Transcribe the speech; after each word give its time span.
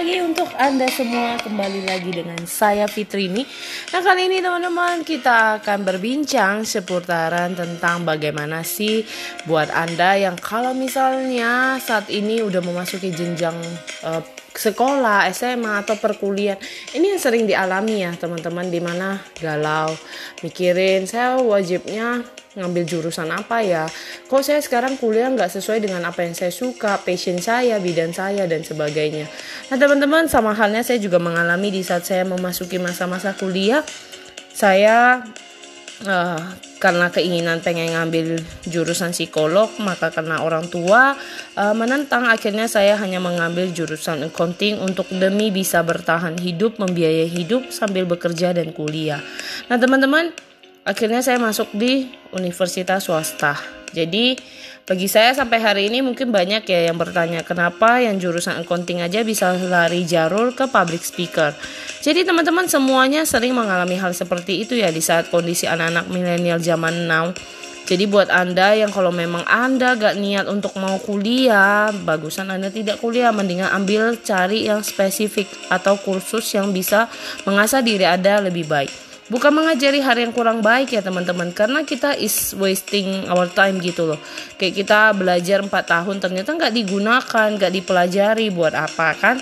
pagi 0.00 0.16
untuk 0.16 0.48
Anda 0.56 0.88
semua 0.88 1.36
Kembali 1.36 1.84
lagi 1.84 2.08
dengan 2.08 2.40
saya 2.48 2.88
Fitrini 2.88 3.44
Nah 3.92 4.00
kali 4.00 4.32
ini 4.32 4.40
teman-teman 4.40 5.04
kita 5.04 5.60
akan 5.60 5.84
berbincang 5.84 6.64
seputaran 6.64 7.52
tentang 7.52 8.08
bagaimana 8.08 8.64
sih 8.64 9.04
Buat 9.44 9.68
Anda 9.68 10.16
yang 10.16 10.40
kalau 10.40 10.72
misalnya 10.72 11.76
saat 11.76 12.08
ini 12.08 12.40
udah 12.40 12.64
memasuki 12.64 13.12
jenjang 13.12 13.60
uh, 14.00 14.24
sekolah, 14.54 15.30
SMA 15.30 15.86
atau 15.86 15.96
perkuliahan. 15.96 16.58
Ini 16.96 17.16
yang 17.16 17.20
sering 17.22 17.44
dialami 17.46 18.02
ya 18.02 18.12
teman-teman 18.14 18.66
Di 18.68 18.80
mana 18.82 19.22
galau, 19.38 19.94
mikirin 20.42 21.06
saya 21.06 21.38
wajibnya 21.38 22.24
ngambil 22.58 22.82
jurusan 22.82 23.30
apa 23.30 23.62
ya? 23.62 23.86
Kok 24.26 24.42
saya 24.42 24.58
sekarang 24.58 24.98
kuliah 24.98 25.30
nggak 25.30 25.50
sesuai 25.54 25.86
dengan 25.86 26.02
apa 26.06 26.26
yang 26.26 26.34
saya 26.34 26.50
suka 26.50 26.98
passion 27.02 27.38
saya 27.38 27.78
bidang 27.78 28.10
saya 28.10 28.46
dan 28.50 28.66
sebagainya. 28.66 29.30
Nah 29.70 29.76
teman-teman 29.78 30.26
sama 30.26 30.54
halnya 30.54 30.82
saya 30.82 30.98
juga 30.98 31.22
mengalami 31.22 31.70
di 31.70 31.82
saat 31.86 32.02
saya 32.02 32.26
memasuki 32.26 32.82
masa-masa 32.82 33.34
kuliah. 33.38 33.86
Saya 34.50 35.22
uh, 36.04 36.69
karena 36.80 37.12
keinginan 37.12 37.60
pengen 37.60 37.92
ngambil 37.92 38.40
jurusan 38.64 39.12
psikolog 39.12 39.68
maka 39.84 40.08
karena 40.08 40.40
orang 40.40 40.66
tua 40.72 41.14
uh, 41.54 41.74
menentang 41.76 42.24
akhirnya 42.26 42.66
saya 42.66 42.96
hanya 42.96 43.20
mengambil 43.20 43.68
jurusan 43.68 44.26
accounting 44.26 44.80
untuk 44.80 45.06
demi 45.12 45.52
bisa 45.52 45.84
bertahan 45.84 46.40
hidup 46.40 46.80
membiayai 46.80 47.28
hidup 47.28 47.68
sambil 47.68 48.08
bekerja 48.08 48.56
dan 48.56 48.72
kuliah 48.72 49.20
nah 49.68 49.76
teman-teman 49.76 50.32
akhirnya 50.84 51.20
saya 51.20 51.38
masuk 51.38 51.70
di 51.76 52.08
universitas 52.32 53.06
swasta. 53.06 53.58
Jadi 53.90 54.38
bagi 54.90 55.06
saya 55.06 55.30
sampai 55.30 55.62
hari 55.62 55.86
ini 55.86 56.02
mungkin 56.02 56.34
banyak 56.34 56.66
ya 56.66 56.90
yang 56.90 56.98
bertanya 56.98 57.46
kenapa 57.46 58.02
yang 58.02 58.18
jurusan 58.18 58.58
accounting 58.58 58.98
aja 58.98 59.22
bisa 59.22 59.54
lari 59.54 60.02
jarur 60.02 60.50
ke 60.50 60.66
public 60.66 61.06
speaker. 61.06 61.54
Jadi 62.02 62.26
teman-teman 62.26 62.66
semuanya 62.66 63.22
sering 63.22 63.54
mengalami 63.54 63.94
hal 63.94 64.10
seperti 64.10 64.66
itu 64.66 64.74
ya 64.74 64.90
di 64.90 64.98
saat 64.98 65.30
kondisi 65.30 65.70
anak-anak 65.70 66.10
milenial 66.10 66.58
zaman 66.58 67.06
now. 67.06 67.30
Jadi 67.86 68.10
buat 68.10 68.34
Anda 68.34 68.74
yang 68.74 68.90
kalau 68.90 69.14
memang 69.14 69.46
Anda 69.46 69.94
gak 69.94 70.18
niat 70.18 70.50
untuk 70.50 70.74
mau 70.74 70.98
kuliah, 70.98 71.94
bagusan 71.94 72.50
Anda 72.50 72.74
tidak 72.74 72.98
kuliah, 72.98 73.30
mendingan 73.30 73.70
ambil 73.70 74.18
cari 74.18 74.66
yang 74.66 74.82
spesifik 74.82 75.46
atau 75.70 76.02
kursus 76.02 76.50
yang 76.50 76.74
bisa 76.74 77.06
mengasah 77.46 77.78
diri 77.78 78.10
Anda 78.10 78.42
lebih 78.42 78.66
baik 78.66 79.09
bukan 79.30 79.54
mengajari 79.54 80.02
hal 80.02 80.18
yang 80.18 80.34
kurang 80.34 80.60
baik 80.60 80.92
ya 80.92 81.00
teman-teman. 81.00 81.54
Karena 81.54 81.86
kita 81.86 82.18
is 82.18 82.52
wasting 82.58 83.30
our 83.30 83.48
time 83.48 83.78
gitu 83.80 84.10
loh. 84.10 84.20
Kayak 84.58 84.84
kita 84.84 85.00
belajar 85.16 85.62
4 85.62 85.70
tahun 85.70 86.16
ternyata 86.18 86.50
nggak 86.52 86.74
digunakan 86.74 87.48
nggak 87.56 87.72
dipelajari 87.72 88.50
buat 88.50 88.74
apa 88.76 89.08
kan 89.16 89.38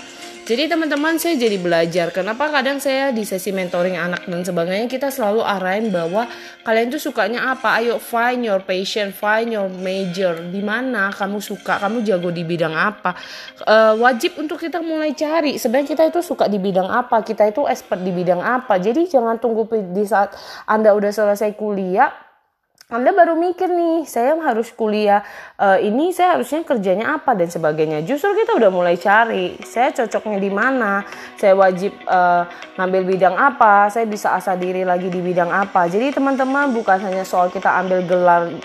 jadi 0.49 0.65
teman-teman 0.65 1.21
saya 1.21 1.37
jadi 1.37 1.61
belajar. 1.61 2.09
Kenapa 2.09 2.49
kadang 2.49 2.81
saya 2.81 3.13
di 3.13 3.21
sesi 3.21 3.53
mentoring 3.53 3.93
anak 3.93 4.25
dan 4.25 4.41
sebagainya 4.41 4.89
kita 4.89 5.13
selalu 5.13 5.45
arahin 5.45 5.93
bahwa 5.93 6.25
kalian 6.65 6.89
tuh 6.89 6.97
sukanya 6.97 7.53
apa? 7.53 7.77
Ayo 7.77 8.01
find 8.01 8.41
your 8.41 8.57
passion 8.65 9.13
find 9.13 9.53
your 9.53 9.69
major. 9.69 10.41
Di 10.41 10.57
mana 10.65 11.13
kamu 11.13 11.37
suka? 11.37 11.77
Kamu 11.77 12.01
jago 12.01 12.33
di 12.33 12.41
bidang 12.41 12.73
apa? 12.73 13.13
Uh, 13.61 13.93
wajib 14.01 14.41
untuk 14.41 14.57
kita 14.57 14.81
mulai 14.81 15.13
cari. 15.13 15.61
Sebenarnya 15.61 15.93
kita 15.93 16.03
itu 16.09 16.25
suka 16.25 16.49
di 16.49 16.57
bidang 16.57 16.89
apa? 16.89 17.21
Kita 17.21 17.45
itu 17.45 17.69
expert 17.69 18.01
di 18.01 18.09
bidang 18.09 18.41
apa? 18.41 18.81
Jadi 18.81 19.05
jangan 19.05 19.37
tunggu 19.37 19.69
di 19.69 20.01
saat 20.09 20.33
anda 20.65 20.97
udah 20.97 21.13
selesai 21.13 21.53
kuliah 21.53 22.28
anda 22.89 23.13
baru 23.13 23.37
mikir 23.37 23.69
nih, 23.69 24.09
saya 24.09 24.33
harus 24.41 24.73
kuliah 24.73 25.21
uh, 25.61 25.77
ini, 25.77 26.09
saya 26.09 26.33
harusnya 26.33 26.65
kerjanya 26.65 27.21
apa 27.21 27.37
dan 27.37 27.45
sebagainya. 27.45 28.01
Justru 28.01 28.33
kita 28.33 28.57
udah 28.57 28.73
mulai 28.73 28.97
cari, 28.97 29.61
saya 29.61 29.93
cocoknya 29.93 30.41
di 30.41 30.49
mana, 30.49 31.05
saya 31.37 31.53
wajib 31.53 31.93
uh, 32.09 32.49
ngambil 32.81 33.13
bidang 33.13 33.37
apa, 33.37 33.93
saya 33.93 34.09
bisa 34.09 34.33
asal 34.33 34.57
diri 34.57 34.81
lagi 34.81 35.05
di 35.05 35.21
bidang 35.21 35.53
apa. 35.53 35.85
Jadi 35.85 36.17
teman-teman 36.17 36.73
bukan 36.73 36.97
hanya 37.05 37.21
soal 37.21 37.53
kita 37.53 37.69
ambil 37.77 38.01
gelar 38.09 38.57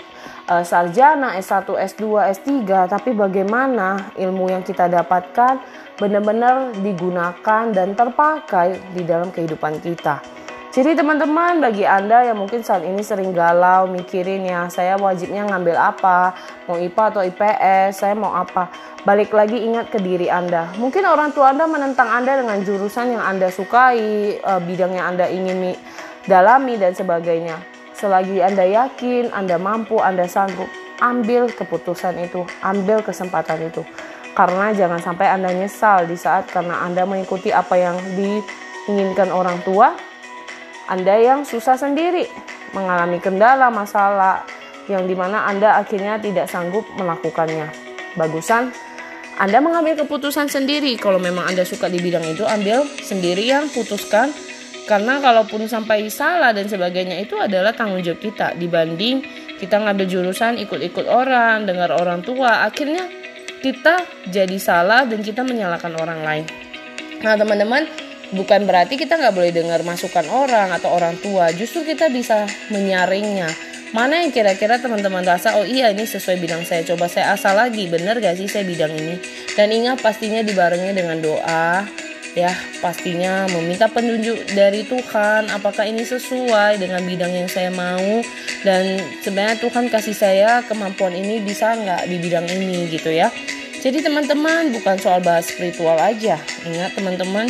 uh, 0.49 0.65
sarjana 0.65 1.37
S1, 1.37 1.69
S2, 1.93 2.25
S3, 2.33 2.49
tapi 2.89 3.13
bagaimana 3.13 4.09
ilmu 4.17 4.49
yang 4.49 4.65
kita 4.65 4.89
dapatkan 4.89 5.61
benar-benar 6.01 6.73
digunakan 6.81 7.69
dan 7.69 7.93
terpakai 7.93 8.89
di 8.89 9.05
dalam 9.05 9.29
kehidupan 9.29 9.85
kita. 9.85 10.44
Jadi 10.75 10.91
teman-teman 10.91 11.63
bagi 11.63 11.87
Anda 11.87 12.27
yang 12.27 12.35
mungkin 12.35 12.59
saat 12.59 12.83
ini 12.83 12.99
sering 12.99 13.31
galau 13.31 13.87
mikirin 13.87 14.43
ya 14.43 14.67
saya 14.67 14.99
wajibnya 14.99 15.47
ngambil 15.47 15.71
apa, 15.79 16.35
mau 16.67 16.75
IPA 16.75 17.03
atau 17.15 17.21
IPS, 17.23 18.03
saya 18.03 18.11
mau 18.11 18.35
apa. 18.35 18.67
Balik 19.07 19.31
lagi 19.31 19.55
ingat 19.55 19.87
ke 19.87 20.03
diri 20.03 20.27
Anda. 20.27 20.75
Mungkin 20.75 21.07
orang 21.07 21.31
tua 21.31 21.55
Anda 21.55 21.63
menentang 21.63 22.11
Anda 22.11 22.43
dengan 22.43 22.59
jurusan 22.59 23.15
yang 23.15 23.23
Anda 23.23 23.47
sukai, 23.55 24.35
eh, 24.35 24.61
bidang 24.67 24.99
yang 24.99 25.15
Anda 25.15 25.31
ingin 25.31 25.79
dalami 26.27 26.75
dan 26.75 26.91
sebagainya. 26.91 27.55
Selagi 27.95 28.43
Anda 28.43 28.67
yakin, 28.67 29.31
Anda 29.31 29.55
mampu, 29.55 30.03
Anda 30.03 30.27
sanggup, 30.27 30.67
ambil 30.99 31.55
keputusan 31.55 32.19
itu, 32.19 32.43
ambil 32.59 32.99
kesempatan 32.99 33.71
itu. 33.71 33.79
Karena 34.35 34.75
jangan 34.75 34.99
sampai 34.99 35.39
Anda 35.39 35.55
nyesal 35.55 36.03
di 36.03 36.19
saat 36.19 36.51
karena 36.51 36.83
Anda 36.83 37.07
mengikuti 37.07 37.55
apa 37.55 37.79
yang 37.79 37.95
diinginkan 38.19 39.31
orang 39.31 39.63
tua, 39.63 39.95
anda 40.85 41.17
yang 41.17 41.41
susah 41.41 41.77
sendiri, 41.77 42.29
mengalami 42.77 43.17
kendala, 43.17 43.73
masalah 43.73 44.45
yang 44.85 45.09
di 45.09 45.17
mana 45.17 45.49
Anda 45.49 45.81
akhirnya 45.81 46.21
tidak 46.21 46.45
sanggup 46.45 46.85
melakukannya. 46.93 47.73
Bagusan 48.13 48.69
Anda 49.41 49.59
mengambil 49.59 50.05
keputusan 50.05 50.45
sendiri. 50.45 50.93
Kalau 51.01 51.17
memang 51.17 51.49
Anda 51.49 51.65
suka 51.65 51.89
di 51.89 51.97
bidang 51.97 52.23
itu, 52.29 52.45
ambil 52.45 52.85
sendiri 53.01 53.49
yang 53.49 53.65
putuskan. 53.73 54.29
Karena 54.85 55.17
kalaupun 55.17 55.65
sampai 55.65 56.05
salah 56.13 56.53
dan 56.53 56.69
sebagainya 56.69 57.17
itu 57.17 57.33
adalah 57.41 57.73
tanggung 57.73 58.05
jawab 58.05 58.21
kita 58.21 58.53
dibanding 58.53 59.25
kita 59.55 59.79
ngambil 59.79 60.05
jurusan 60.05 60.59
ikut-ikut 60.59 61.07
orang, 61.07 61.63
dengar 61.63 61.95
orang 61.95 62.19
tua, 62.21 62.67
akhirnya 62.67 63.07
kita 63.63 64.03
jadi 64.27 64.57
salah 64.59 65.07
dan 65.07 65.23
kita 65.23 65.41
menyalahkan 65.41 65.95
orang 65.95 66.21
lain. 66.21 66.45
Nah, 67.23 67.39
teman-teman, 67.39 67.87
bukan 68.33 68.65
berarti 68.65 68.97
kita 68.97 69.19
nggak 69.19 69.35
boleh 69.35 69.51
dengar 69.53 69.83
masukan 69.85 70.25
orang 70.31 70.73
atau 70.73 70.89
orang 70.95 71.19
tua. 71.21 71.51
Justru 71.53 71.85
kita 71.85 72.09
bisa 72.09 72.49
menyaringnya. 72.73 73.49
Mana 73.93 74.19
yang 74.19 74.33
kira-kira 74.33 74.81
teman-teman 74.81 75.23
rasa 75.23 75.55
oh 75.55 75.63
iya 75.63 75.93
ini 75.93 76.03
sesuai 76.03 76.41
bidang 76.41 76.65
saya. 76.65 76.81
Coba 76.83 77.05
saya 77.05 77.31
asal 77.37 77.55
lagi. 77.55 77.85
Bener 77.87 78.17
gak 78.19 78.35
sih 78.35 78.49
saya 78.49 78.65
bidang 78.65 78.91
ini? 78.91 79.15
Dan 79.55 79.71
ingat 79.71 80.03
pastinya 80.03 80.41
dibarengi 80.41 80.91
dengan 80.91 81.21
doa 81.23 81.85
ya. 82.35 82.51
Pastinya 82.83 83.47
meminta 83.55 83.87
penunjuk 83.87 84.51
dari 84.51 84.83
Tuhan 84.83 85.47
apakah 85.47 85.87
ini 85.87 86.03
sesuai 86.03 86.75
dengan 86.75 87.01
bidang 87.07 87.31
yang 87.31 87.47
saya 87.47 87.71
mau? 87.71 88.19
Dan 88.67 88.99
sebenarnya 89.23 89.63
Tuhan 89.63 89.87
kasih 89.87 90.17
saya 90.17 90.59
kemampuan 90.67 91.15
ini 91.15 91.39
bisa 91.39 91.77
nggak 91.77 92.09
di 92.11 92.17
bidang 92.19 92.45
ini 92.51 92.91
gitu 92.91 93.13
ya. 93.13 93.31
Jadi 93.79 94.01
teman-teman 94.01 94.73
bukan 94.75 94.97
soal 94.99 95.21
bahas 95.21 95.47
spiritual 95.47 95.95
aja. 96.01 96.41
Ingat 96.65 96.97
teman-teman 96.97 97.47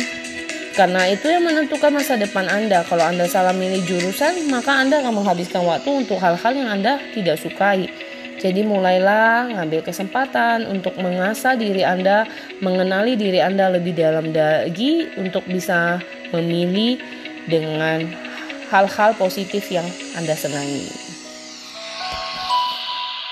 karena 0.76 1.08
itu 1.08 1.32
yang 1.32 1.40
menentukan 1.40 1.88
masa 1.88 2.20
depan 2.20 2.44
Anda. 2.52 2.84
Kalau 2.84 3.00
Anda 3.00 3.24
salah 3.24 3.56
milih 3.56 3.88
jurusan, 3.88 4.52
maka 4.52 4.76
Anda 4.76 5.00
akan 5.00 5.24
menghabiskan 5.24 5.64
waktu 5.64 6.04
untuk 6.04 6.20
hal-hal 6.20 6.52
yang 6.52 6.68
Anda 6.68 7.00
tidak 7.16 7.40
sukai. 7.40 7.88
Jadi 8.36 8.60
mulailah 8.60 9.56
ngambil 9.56 9.80
kesempatan 9.80 10.68
untuk 10.68 10.92
mengasah 11.00 11.56
diri 11.56 11.80
Anda, 11.80 12.28
mengenali 12.60 13.16
diri 13.16 13.40
Anda 13.40 13.72
lebih 13.72 13.96
dalam 13.96 14.36
lagi 14.36 15.08
untuk 15.16 15.48
bisa 15.48 16.04
memilih 16.36 17.00
dengan 17.48 18.04
hal-hal 18.68 19.16
positif 19.16 19.72
yang 19.72 19.88
Anda 20.12 20.36
senangi. 20.36 21.05